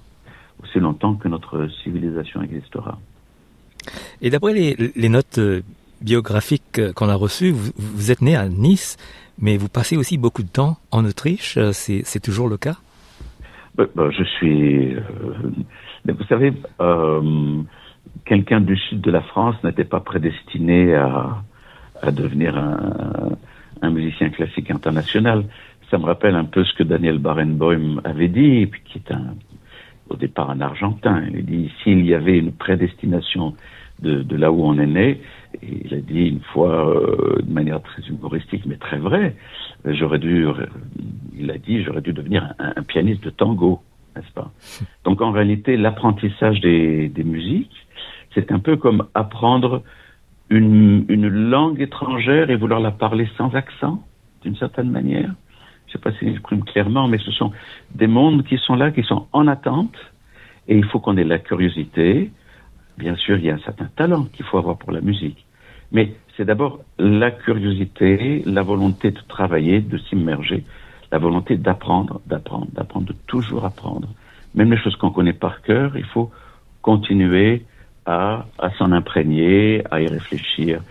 aussi 0.63 0.79
longtemps 0.79 1.15
que 1.15 1.27
notre 1.27 1.67
civilisation 1.83 2.41
existera. 2.41 2.97
Et 4.21 4.29
d'après 4.29 4.53
les, 4.53 5.09
notes 5.09 5.37
euh, 5.37 5.61
biographiques 6.01 6.79
euh, 6.79 6.93
qu'on 6.93 7.09
a 7.09 7.15
reçues, 7.15 7.51
vous, 7.51 8.11
êtes 8.11 8.21
né 8.21 8.35
à 8.35 8.47
Nice, 8.47 8.97
mais 9.39 9.57
vous 9.57 9.69
passez 9.69 9.97
aussi 9.97 10.17
beaucoup 10.17 10.43
de 10.43 10.49
temps 10.49 10.77
en 10.91 11.05
Autriche. 11.05 11.57
Euh, 11.57 11.71
c'est 11.73 12.19
toujours 12.21 12.49
le 12.49 12.57
cas? 12.57 12.77
Bah, 13.75 13.85
bah, 13.95 14.09
Je 14.11 14.23
suis. 14.23 14.95
vous 16.05 16.23
savez, 16.27 16.53
quelqu'un 18.25 18.61
du 18.61 18.77
sud 18.77 19.01
de 19.01 19.11
la 19.11 19.21
France 19.21 19.55
n'était 19.63 19.85
pas 19.85 20.01
prédestiné 20.01 20.95
à, 20.95 21.43
devenir 22.11 22.57
un, 22.57 23.37
un, 23.81 23.89
musicien 23.89 24.29
classique 24.29 24.71
international. 24.71 25.45
Ça 25.89 25.97
me 25.97 26.05
rappelle 26.05 26.35
un 26.35 26.45
peu 26.45 26.63
ce 26.63 26.73
que 26.75 26.83
Daniel 26.83 27.17
Barenboim 27.17 28.01
avait 28.03 28.27
dit, 28.27 28.69
qui 28.85 28.99
est 28.99 29.11
un, 29.11 29.33
au 30.09 30.15
départ 30.15 30.49
un 30.49 30.61
Argentin. 30.61 31.23
Il 31.33 31.45
dit 31.45 31.71
s'il 31.83 32.05
y 32.05 32.13
avait 32.13 32.37
une 32.37 32.51
prédestination 32.51 33.55
de, 33.99 34.23
de, 34.23 34.35
là 34.37 34.51
où 34.51 34.63
on 34.63 34.77
est 34.79 34.87
né, 34.87 35.21
et 35.61 35.81
il 35.85 35.93
a 35.93 35.99
dit 35.99 36.27
une 36.27 36.39
fois 36.39 36.89
euh, 36.89 37.41
de 37.41 37.51
manière 37.51 37.81
très 37.81 38.01
humoristique 38.03 38.65
mais 38.65 38.77
très 38.77 38.97
vraie, 38.97 39.35
j'aurais 39.85 40.19
dû, 40.19 40.47
il 41.37 41.51
a 41.51 41.57
dit 41.57 41.83
j'aurais 41.83 42.01
dû 42.01 42.13
devenir 42.13 42.53
un, 42.59 42.73
un, 42.77 42.83
pianiste 42.83 43.23
de 43.23 43.29
tango, 43.29 43.81
n'est-ce 44.15 44.31
pas? 44.31 44.51
Donc 45.03 45.21
en 45.21 45.31
réalité 45.31 45.75
l'apprentissage 45.75 46.61
des, 46.61 47.09
des 47.09 47.23
musiques 47.25 47.75
c'est 48.33 48.51
un 48.51 48.59
peu 48.59 48.77
comme 48.77 49.07
apprendre 49.13 49.83
une, 50.49 51.05
une, 51.09 51.27
langue 51.27 51.81
étrangère 51.81 52.49
et 52.49 52.55
vouloir 52.55 52.79
la 52.79 52.91
parler 52.91 53.27
sans 53.37 53.53
accent, 53.53 54.03
d'une 54.41 54.55
certaine 54.55 54.89
manière. 54.89 55.33
Je 55.89 55.97
ne 55.97 56.03
sais 56.03 56.03
pas 56.03 56.11
si 56.19 56.25
j'exprime 56.27 56.63
clairement, 56.63 57.07
mais 57.07 57.17
ce 57.17 57.31
sont 57.31 57.51
des 57.95 58.05
mondes 58.05 58.43
qui 58.43 58.57
sont 58.57 58.75
là, 58.75 58.91
qui 58.91 59.01
sont 59.01 59.25
en 59.33 59.47
attente, 59.47 59.95
et 60.67 60.77
il 60.77 60.85
faut 60.85 60.99
qu'on 60.99 61.17
ait 61.17 61.23
la 61.23 61.39
curiosité. 61.39 62.31
Bien 62.99 63.15
sûr, 63.15 63.37
il 63.37 63.45
y 63.45 63.49
a 63.49 63.55
un 63.55 63.59
certain 63.59 63.89
talent 63.95 64.25
qu'il 64.25 64.45
faut 64.45 64.59
avoir 64.59 64.77
pour 64.77 64.91
la 64.91 65.01
musique, 65.01 65.43
mais 65.91 66.13
c'est 66.37 66.45
d'abord 66.45 66.79
la 66.99 67.31
curiosité, 67.31 68.43
la 68.45 68.61
volonté 68.61 69.09
de 69.09 69.19
travailler, 69.27 69.81
de 69.81 69.97
s'immerger, 69.97 70.63
la 71.11 71.17
volonté 71.17 71.57
d'apprendre, 71.57 72.21
d'apprendre, 72.27 72.67
d'apprendre, 72.71 73.07
de 73.07 73.15
toujours 73.25 73.65
apprendre. 73.65 74.09
Même 74.53 74.71
les 74.71 74.77
choses 74.77 74.95
qu'on 74.95 75.09
connaît 75.09 75.33
par 75.33 75.63
cœur, 75.63 75.97
il 75.97 76.05
faut 76.05 76.29
continuer 76.83 77.65
à, 78.05 78.45
s'en 78.77 78.91
imprégner, 78.91 79.83
à 79.89 80.01
y 80.01 80.07
réfléchir, 80.07 80.81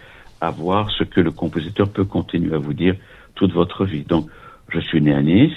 à 0.40 0.50
voir 0.50 0.90
ce 0.90 1.05
que 1.05 1.21
le 1.21 1.31
compositeur 1.31 1.88
peut 1.88 2.05
continuer 2.05 2.55
à 2.55 2.59
vous 2.59 2.75
dire 2.75 2.97
toute 3.37 3.52
votre 3.52 3.85
vie. 3.85 4.02
Donc, 4.02 4.28
je 4.69 4.81
suis 4.81 5.01
né 5.01 5.15
à 5.15 5.23
Nice, 5.23 5.53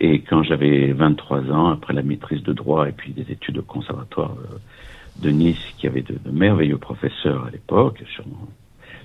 et 0.00 0.20
quand 0.20 0.42
j'avais 0.42 0.92
23 0.92 1.50
ans, 1.50 1.68
après 1.68 1.92
la 1.92 2.02
maîtrise 2.02 2.42
de 2.42 2.52
droit 2.52 2.88
et 2.88 2.92
puis 2.92 3.12
des 3.12 3.30
études 3.30 3.58
au 3.58 3.62
conservatoire 3.62 4.34
euh, 4.38 4.58
de 5.22 5.30
Nice, 5.30 5.60
qui 5.78 5.86
avait 5.86 6.02
de, 6.02 6.18
merveilleux 6.30 6.78
professeurs 6.78 7.44
à 7.46 7.50
l'époque, 7.50 8.02
sûrement, 8.14 8.48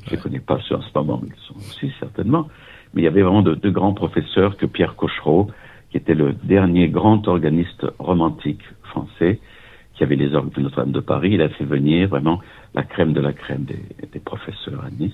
je 0.08 0.16
ne 0.16 0.22
connais 0.22 0.40
pas 0.40 0.60
ceux 0.68 0.76
en 0.76 0.82
ce 0.82 0.90
moment, 0.96 1.20
mais 1.22 1.30
ils 1.36 1.46
sont 1.48 1.58
aussi 1.58 1.94
certainement, 2.00 2.48
mais 2.94 3.02
il 3.02 3.06
y 3.06 3.08
avait 3.08 3.24
vraiment 3.24 3.42
de, 3.42 3.56
de 3.56 3.70
grands 3.70 3.94
professeurs 3.94 4.56
que 4.58 4.66
Pierre 4.66 4.96
Cochereau, 4.96 5.50
qui 5.92 5.98
était 5.98 6.16
le 6.16 6.34
dernier 6.34 6.88
grand 6.88 7.28
organiste 7.28 7.86
romantique 8.00 8.64
français, 8.84 9.40
qui 9.96 10.04
avait 10.04 10.16
les 10.16 10.34
orgues 10.34 10.54
de 10.54 10.62
Notre-Dame 10.62 10.92
de 10.92 11.00
Paris. 11.00 11.32
Il 11.34 11.42
a 11.42 11.50
fait 11.50 11.64
venir 11.64 12.10
vraiment 12.10 12.42
la 12.74 12.84
crème 12.84 13.14
de 13.14 13.22
la 13.22 13.34
crème 13.34 13.64
des, 13.64 13.80
des 14.12 14.20
professeurs 14.20 14.84
à 14.86 14.90
Nice. 14.92 15.14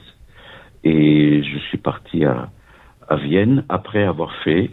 Et 0.83 1.43
je 1.43 1.57
suis 1.59 1.77
parti 1.77 2.25
à, 2.25 2.49
à 3.11 3.17
Vienne 3.17 3.63
après 3.67 4.03
avoir 4.03 4.33
fait, 4.43 4.69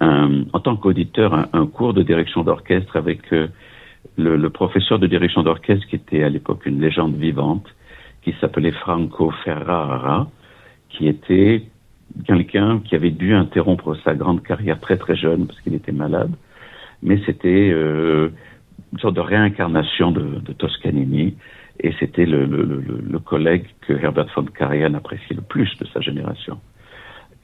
en 0.00 0.60
tant 0.60 0.76
qu'auditeur, 0.76 1.48
un, 1.52 1.66
cours 1.66 1.94
de 1.94 2.02
direction 2.02 2.42
d'orchestre 2.42 2.96
avec 2.96 3.32
euh, 3.32 3.48
le, 4.18 4.50
professeur 4.50 4.98
de 4.98 5.06
direction 5.06 5.42
d'orchestre 5.42 5.86
qui 5.86 5.96
était 5.96 6.22
à 6.22 6.28
l'époque 6.28 6.66
une 6.66 6.80
légende 6.80 7.16
vivante, 7.16 7.66
qui 8.22 8.34
s'appelait 8.40 8.72
Franco 8.72 9.30
Ferrara, 9.44 10.28
qui 10.90 11.08
était 11.08 11.62
quelqu'un 12.26 12.80
qui 12.80 12.94
avait 12.94 13.10
dû 13.10 13.34
interrompre 13.34 13.96
sa 14.04 14.14
grande 14.14 14.42
carrière 14.42 14.80
très 14.80 14.96
très 14.96 15.16
jeune 15.16 15.46
parce 15.46 15.60
qu'il 15.60 15.74
était 15.74 15.92
malade, 15.92 16.32
mais 17.02 17.20
c'était 17.24 17.70
euh, 17.72 18.30
une 18.92 18.98
sorte 18.98 19.14
de 19.14 19.20
réincarnation 19.20 20.10
de, 20.10 20.52
Toscanini, 20.52 21.36
et 21.78 21.92
c'était 22.00 22.26
le, 22.26 22.46
le, 22.46 23.18
collègue 23.18 23.66
que 23.82 23.92
Herbert 23.92 24.28
von 24.34 24.44
Karajan 24.44 24.94
appréciait 24.94 25.36
le 25.36 25.42
plus 25.42 25.70
de 25.78 25.86
sa 25.92 26.00
génération. 26.00 26.58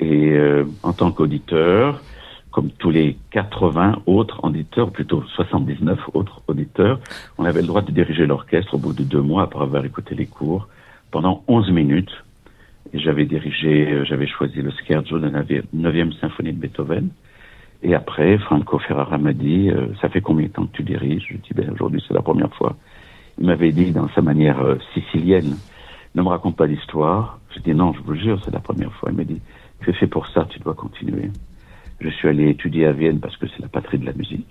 Et 0.03 0.33
euh, 0.33 0.65
en 0.83 0.93
tant 0.93 1.13
qu'auditeur, 1.13 2.03
comme 2.51 2.71
tous 2.71 2.91
les 2.91 3.17
80 3.31 4.03
autres 4.07 4.43
auditeurs, 4.43 4.91
plutôt 4.91 5.23
79 5.37 5.97
autres 6.13 6.43
auditeurs, 6.49 6.99
on 7.39 7.45
avait 7.45 7.61
le 7.61 7.69
droit 7.69 7.83
de 7.83 7.93
diriger 7.93 8.27
l'orchestre 8.27 8.75
au 8.75 8.79
bout 8.79 8.93
de 8.93 9.05
deux 9.05 9.21
mois 9.21 9.45
après 9.45 9.63
avoir 9.63 9.85
écouté 9.85 10.17
les 10.17 10.27
cours 10.27 10.67
pendant 11.13 11.45
11 11.47 11.71
minutes. 11.71 12.13
Et 12.93 12.99
j'avais 12.99 13.27
dirigé, 13.27 13.93
euh, 13.93 14.05
j'avais 14.05 14.27
choisi 14.27 14.61
le 14.61 14.73
scherzo 14.73 15.21
de 15.21 15.29
la 15.29 15.45
9e 15.45 16.19
symphonie 16.19 16.53
de 16.53 16.59
Beethoven. 16.59 17.11
Et 17.85 17.95
après, 17.95 18.39
Franco 18.39 18.81
Ferrara 18.81 19.19
m'a 19.19 19.33
dit, 19.33 19.71
euh, 19.71 19.87
ça 20.01 20.09
fait 20.09 20.21
combien 20.21 20.47
de 20.47 20.53
temps 20.53 20.67
que 20.67 20.77
tu 20.77 20.83
diriges? 20.83 21.29
Je 21.31 21.37
dis, 21.37 21.55
ben, 21.55 21.71
aujourd'hui 21.71 22.03
c'est 22.09 22.15
la 22.15 22.23
première 22.23 22.53
fois. 22.55 22.75
Il 23.39 23.47
m'avait 23.47 23.71
dit 23.71 23.93
dans 23.93 24.09
sa 24.17 24.21
manière 24.21 24.61
euh, 24.61 24.79
sicilienne, 24.95 25.57
ne 26.17 26.23
me 26.23 26.29
raconte 26.29 26.57
pas 26.57 26.67
l'histoire. 26.67 27.39
Je 27.55 27.61
dis, 27.61 27.73
non, 27.73 27.93
je 27.93 28.01
vous 28.01 28.17
jure, 28.17 28.41
c'est 28.45 28.53
la 28.53 28.61
première 28.61 28.93
fois. 28.95 29.11
Il 29.11 29.17
m'a 29.17 29.25
dit, 29.25 29.41
es 29.91 29.95
fait 29.95 30.07
pour 30.07 30.27
ça, 30.29 30.47
tu 30.49 30.59
dois 30.61 30.75
continuer. 30.75 31.31
Je 32.01 32.09
suis 32.09 32.29
allé 32.29 32.49
étudier 32.49 32.87
à 32.87 32.93
Vienne 32.93 33.21
parce 33.21 33.37
que 33.37 33.47
c'est 33.49 33.61
la 33.61 33.69
patrie 33.69 33.99
de 33.99 34.07
la 34.07 34.13
musique 34.13 34.49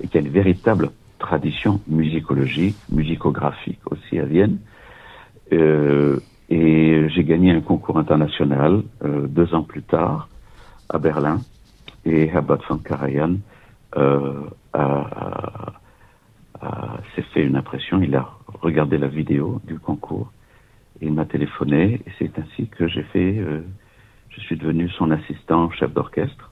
et 0.00 0.06
qu'il 0.06 0.20
y 0.20 0.24
a 0.24 0.26
une 0.26 0.32
véritable 0.32 0.90
tradition 1.18 1.80
musicologique, 1.88 2.76
musicographique 2.90 3.80
aussi 3.90 4.18
à 4.18 4.24
Vienne. 4.24 4.58
Euh, 5.52 6.20
et 6.50 7.08
j'ai 7.08 7.24
gagné 7.24 7.50
un 7.50 7.60
concours 7.60 7.98
international 7.98 8.82
euh, 9.04 9.26
deux 9.26 9.54
ans 9.54 9.62
plus 9.62 9.82
tard 9.82 10.28
à 10.88 10.98
Berlin 10.98 11.40
et 12.04 12.26
Herbert 12.26 12.62
von 12.68 12.78
Karajan 12.78 13.36
euh, 13.96 14.42
s'est 17.14 17.22
fait 17.32 17.42
une 17.42 17.56
impression. 17.56 18.02
Il 18.02 18.14
a 18.14 18.28
regardé 18.60 18.98
la 18.98 19.08
vidéo 19.08 19.60
du 19.64 19.78
concours 19.78 20.32
et 21.00 21.06
il 21.06 21.12
m'a 21.12 21.24
téléphoné 21.24 22.00
et 22.06 22.10
c'est 22.18 22.38
ainsi 22.38 22.68
que 22.68 22.86
j'ai 22.86 23.02
fait. 23.04 23.42
Je 24.36 24.40
suis 24.40 24.56
devenu 24.56 24.88
son 24.90 25.10
assistant 25.10 25.70
chef 25.70 25.92
d'orchestre 25.92 26.50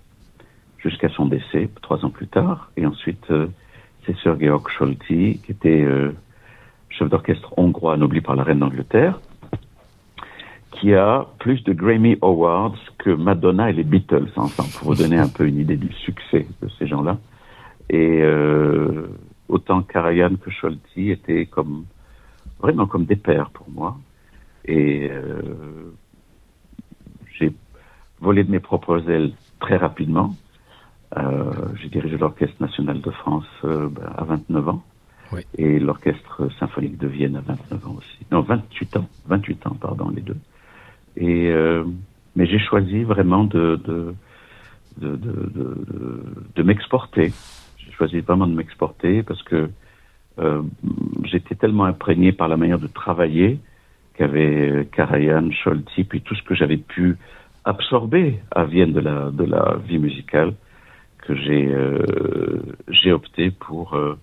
jusqu'à 0.78 1.08
son 1.08 1.26
décès 1.26 1.68
trois 1.80 2.04
ans 2.04 2.10
plus 2.10 2.28
tard. 2.28 2.70
Et 2.76 2.86
ensuite, 2.86 3.30
euh, 3.30 3.48
c'est 4.06 4.16
Sir 4.18 4.38
Georg 4.40 4.68
Scholti 4.68 5.40
qui 5.44 5.52
était 5.52 5.82
euh, 5.82 6.12
chef 6.90 7.08
d'orchestre 7.08 7.52
hongrois 7.56 7.94
anobli 7.94 8.20
par 8.20 8.36
la 8.36 8.44
reine 8.44 8.60
d'Angleterre 8.60 9.20
qui 10.72 10.94
a 10.94 11.26
plus 11.38 11.62
de 11.64 11.72
Grammy 11.72 12.18
Awards 12.22 12.78
que 12.98 13.10
Madonna 13.10 13.70
et 13.70 13.72
les 13.72 13.84
Beatles 13.84 14.30
ensemble, 14.36 14.70
pour 14.70 14.88
vous 14.88 15.02
donner 15.02 15.18
un 15.18 15.28
peu 15.28 15.46
une 15.46 15.58
idée 15.58 15.76
du 15.76 15.92
succès 15.92 16.46
de 16.60 16.68
ces 16.78 16.86
gens-là. 16.86 17.18
Et 17.90 18.20
euh, 18.22 19.06
autant 19.48 19.82
Karajan 19.82 20.36
que 20.36 20.50
Scholti 20.50 21.10
étaient 21.10 21.46
comme 21.46 21.84
vraiment 22.58 22.86
comme 22.86 23.04
des 23.04 23.16
pères 23.16 23.50
pour 23.50 23.70
moi. 23.70 23.96
Et 24.64 25.10
volé 28.22 28.44
de 28.44 28.50
mes 28.50 28.60
propres 28.60 29.10
ailes 29.10 29.32
très 29.60 29.76
rapidement. 29.76 30.34
Euh, 31.18 31.52
j'ai 31.80 31.88
dirigé 31.88 32.16
l'Orchestre 32.16 32.56
national 32.60 33.00
de 33.00 33.10
France 33.10 33.44
euh, 33.64 33.88
ben, 33.88 34.08
à 34.16 34.24
29 34.24 34.68
ans. 34.68 34.82
Oui. 35.32 35.42
Et 35.58 35.78
l'Orchestre 35.78 36.48
symphonique 36.58 36.98
de 36.98 37.08
Vienne 37.08 37.36
à 37.36 37.40
29 37.40 37.86
ans 37.86 37.96
aussi. 37.98 38.18
Non, 38.30 38.40
28 38.40 38.96
ans. 38.96 39.08
28 39.26 39.66
ans, 39.66 39.76
pardon, 39.78 40.10
les 40.10 40.22
deux. 40.22 40.36
Et, 41.16 41.50
euh, 41.50 41.84
mais 42.36 42.46
j'ai 42.46 42.58
choisi 42.58 43.02
vraiment 43.02 43.44
de, 43.44 43.80
de, 43.84 44.14
de, 44.98 45.16
de, 45.16 45.50
de, 45.54 46.24
de 46.54 46.62
m'exporter. 46.62 47.32
J'ai 47.78 47.92
choisi 47.92 48.20
vraiment 48.20 48.46
de 48.46 48.54
m'exporter 48.54 49.22
parce 49.22 49.42
que 49.42 49.68
j'étais 51.24 51.54
tellement 51.54 51.84
imprégné 51.84 52.32
par 52.32 52.48
la 52.48 52.56
manière 52.56 52.78
de 52.78 52.86
travailler 52.86 53.58
qu'avait 54.14 54.88
Karajan, 54.92 55.50
Scholti, 55.50 56.04
puis 56.04 56.22
tout 56.22 56.34
ce 56.34 56.42
que 56.42 56.54
j'avais 56.54 56.78
pu 56.78 57.18
absorber 57.64 58.40
à 58.50 58.64
Vienne 58.64 58.92
de 58.92 59.00
la, 59.00 59.30
de 59.30 59.44
la 59.44 59.76
vie 59.86 59.98
musicale, 59.98 60.54
que 61.18 61.34
j'ai 61.34 61.66
euh, 61.72 62.60
j'ai 62.88 63.12
opté 63.12 63.50
pour, 63.50 63.94
euh, 63.94 64.18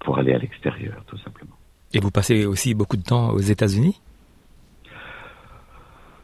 pour 0.00 0.18
aller 0.18 0.32
à 0.32 0.38
l'extérieur, 0.38 1.02
tout 1.06 1.18
simplement. 1.18 1.56
Et 1.92 2.00
vous 2.00 2.10
passez 2.10 2.46
aussi 2.46 2.74
beaucoup 2.74 2.96
de 2.96 3.02
temps 3.02 3.30
aux 3.30 3.40
États-Unis? 3.40 4.00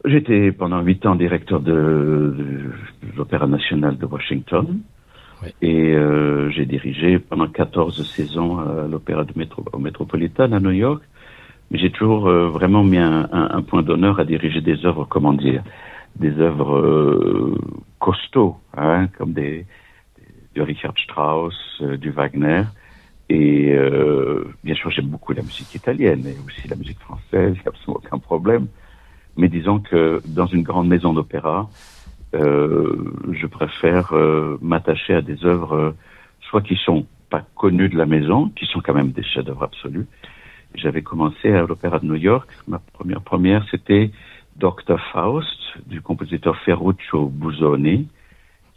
J'étais 0.04 0.50
pendant 0.52 0.80
huit 0.80 1.04
ans 1.04 1.14
directeur 1.14 1.60
de, 1.60 1.72
de 1.72 3.16
l'Opéra 3.16 3.46
national 3.46 3.98
de 3.98 4.06
Washington. 4.06 4.80
Oui. 5.42 5.48
Et 5.62 5.94
euh, 5.94 6.50
j'ai 6.50 6.66
dirigé 6.66 7.18
pendant 7.18 7.48
14 7.48 8.06
saisons 8.06 8.58
à 8.58 8.86
l'Opéra 8.88 9.24
de 9.24 9.32
métro, 9.36 9.64
au 9.72 9.78
Metropolitan 9.78 10.52
à 10.52 10.60
New 10.60 10.70
York. 10.70 11.02
Mais 11.70 11.78
j'ai 11.78 11.90
toujours 11.90 12.28
euh, 12.28 12.48
vraiment 12.48 12.82
mis 12.82 12.98
un, 12.98 13.28
un, 13.32 13.50
un 13.50 13.62
point 13.62 13.82
d'honneur 13.82 14.18
à 14.18 14.24
diriger 14.24 14.60
des 14.60 14.84
œuvres, 14.84 15.04
comment 15.04 15.32
dire, 15.32 15.62
des 16.16 16.38
œuvres 16.38 16.76
euh, 16.76 17.58
costauds, 17.98 18.56
hein, 18.76 19.08
comme 19.16 19.32
des, 19.32 19.66
du 20.54 20.62
Richard 20.62 20.94
Strauss, 20.98 21.54
euh, 21.82 21.96
du 21.96 22.10
Wagner. 22.10 22.62
Et 23.28 23.72
euh, 23.72 24.44
bien 24.64 24.74
sûr, 24.74 24.90
j'aime 24.90 25.06
beaucoup 25.06 25.32
la 25.32 25.42
musique 25.42 25.72
italienne 25.74 26.26
et 26.26 26.36
aussi 26.44 26.66
la 26.66 26.74
musique 26.74 26.98
française, 26.98 27.54
il 27.54 27.60
n'y 27.60 27.66
a 27.66 27.68
absolument 27.68 28.00
aucun 28.04 28.18
problème. 28.18 28.66
Mais 29.36 29.48
disons 29.48 29.78
que 29.78 30.20
dans 30.26 30.46
une 30.46 30.62
grande 30.62 30.88
maison 30.88 31.12
d'opéra, 31.12 31.70
euh, 32.34 33.14
je 33.30 33.46
préfère 33.46 34.12
euh, 34.12 34.58
m'attacher 34.60 35.14
à 35.14 35.22
des 35.22 35.44
œuvres 35.44 35.94
soit 36.40 36.62
qui 36.62 36.76
sont 36.84 37.06
pas 37.30 37.44
connues 37.54 37.88
de 37.88 37.96
la 37.96 38.06
maison, 38.06 38.48
qui 38.56 38.66
sont 38.66 38.80
quand 38.80 38.94
même 38.94 39.12
des 39.12 39.22
chefs-d'œuvre 39.22 39.62
absolus. 39.62 40.06
J'avais 40.74 41.02
commencé 41.02 41.50
à 41.50 41.62
l'Opéra 41.62 41.98
de 41.98 42.06
New 42.06 42.14
York. 42.14 42.48
Ma 42.68 42.78
première 42.78 43.22
première, 43.22 43.66
c'était 43.70 44.10
Dr. 44.56 44.98
Faust 45.12 45.58
du 45.86 46.00
compositeur 46.00 46.56
Ferruccio 46.58 47.26
Busoni, 47.26 48.08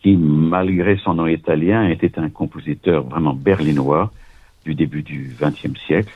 qui, 0.02 0.18
malgré 0.18 0.98
son 0.98 1.16
nom 1.16 1.28
italien, 1.28 1.88
était 1.88 2.20
un 2.20 2.30
compositeur 2.30 3.04
vraiment 3.04 3.34
berlinois 3.34 4.12
du 4.66 4.76
début 4.76 5.04
du 5.04 5.36
XXe 5.40 5.80
siècle 5.86 6.14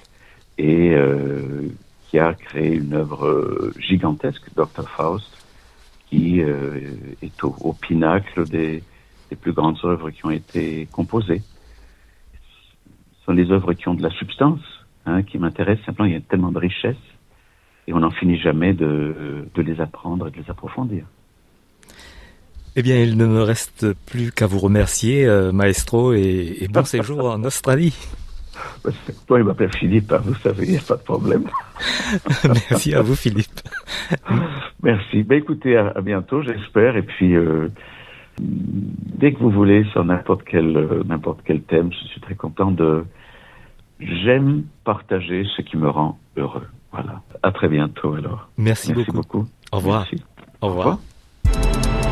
et 0.57 0.93
euh, 0.93 1.67
qui 2.09 2.17
a 2.17 2.33
créé 2.33 2.75
une 2.75 2.93
œuvre 2.93 3.71
gigantesque, 3.77 4.49
Dr. 4.55 4.87
Faust, 4.89 5.31
qui 6.09 6.41
euh, 6.41 6.79
est 7.21 7.43
au, 7.43 7.55
au 7.59 7.73
pinacle 7.73 8.47
des, 8.49 8.81
des, 9.29 9.35
plus 9.35 9.51
grandes 9.51 9.77
œuvres 9.83 10.09
qui 10.09 10.25
ont 10.25 10.31
été 10.31 10.87
composées. 10.91 11.41
Ce 13.19 13.25
sont 13.25 13.33
des 13.33 13.51
œuvres 13.51 13.73
qui 13.73 13.89
ont 13.89 13.93
de 13.93 14.03
la 14.03 14.11
substance, 14.11 14.61
hein, 15.07 15.23
qui 15.23 15.37
m'intéressent. 15.37 15.85
Simplement, 15.85 16.07
il 16.07 16.13
y 16.13 16.17
a 16.17 16.21
tellement 16.21 16.51
de 16.51 16.59
richesse 16.59 16.95
et 17.87 17.93
on 17.93 17.99
n'en 17.99 18.11
finit 18.11 18.37
jamais 18.37 18.73
de, 18.73 19.47
de, 19.53 19.61
les 19.61 19.79
apprendre 19.81 20.27
et 20.27 20.31
de 20.31 20.37
les 20.37 20.49
approfondir. 20.49 21.05
Eh 22.75 22.83
bien, 22.83 23.01
il 23.01 23.17
ne 23.17 23.25
me 23.25 23.41
reste 23.41 23.93
plus 24.05 24.31
qu'à 24.31 24.45
vous 24.45 24.59
remercier, 24.59 25.25
euh, 25.25 25.51
maestro, 25.51 26.13
et, 26.13 26.57
et 26.59 26.67
bon 26.67 26.85
séjour 26.85 27.25
en 27.25 27.43
Australie. 27.43 27.97
Toi, 29.27 29.39
il 29.39 29.45
m'appelle 29.45 29.73
Philippe, 29.73 30.11
hein, 30.11 30.21
vous 30.23 30.35
savez, 30.35 30.65
il 30.65 30.71
n'y 30.71 30.77
a 30.77 30.81
pas 30.81 30.95
de 30.95 31.01
problème. 31.01 31.45
Merci 32.69 32.93
à 32.93 33.01
vous, 33.01 33.15
Philippe. 33.15 33.59
Merci. 34.83 35.23
Ben, 35.23 35.37
écoutez, 35.39 35.77
à, 35.77 35.93
à 35.95 36.01
bientôt, 36.01 36.41
j'espère. 36.41 36.97
Et 36.97 37.01
puis, 37.01 37.35
euh, 37.35 37.69
dès 38.39 39.33
que 39.33 39.39
vous 39.39 39.49
voulez, 39.49 39.83
sur 39.91 40.03
n'importe 40.05 40.43
quel, 40.43 40.75
euh, 40.77 41.03
n'importe 41.05 41.39
quel 41.45 41.61
thème, 41.61 41.91
je 41.91 42.07
suis 42.07 42.21
très 42.21 42.35
content 42.35 42.71
de. 42.71 43.03
J'aime 43.99 44.63
partager 44.83 45.43
ce 45.55 45.61
qui 45.61 45.77
me 45.77 45.89
rend 45.89 46.17
heureux. 46.35 46.67
Voilà. 46.91 47.21
À 47.43 47.51
très 47.51 47.67
bientôt, 47.67 48.13
alors. 48.13 48.49
Merci, 48.57 48.93
Merci 48.93 49.11
beaucoup. 49.11 49.39
beaucoup. 49.39 49.49
Au 49.71 49.77
revoir. 49.77 49.99
Merci. 50.11 50.23
Au 50.61 50.67
revoir. 50.67 50.87
Au 50.87 50.89
revoir. 50.91 52.07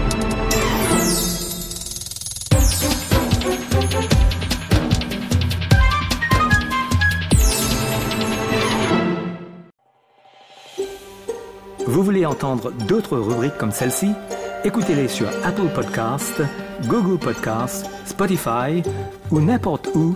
Vous 11.87 12.03
voulez 12.03 12.25
entendre 12.25 12.71
d'autres 12.87 13.17
rubriques 13.17 13.57
comme 13.57 13.71
celle-ci? 13.71 14.11
Écoutez-les 14.63 15.07
sur 15.07 15.27
Apple 15.43 15.69
Podcasts, 15.73 16.41
Google 16.87 17.19
Podcasts, 17.19 17.85
Spotify 18.05 18.81
ou 19.31 19.39
n'importe 19.39 19.89
où 19.93 20.15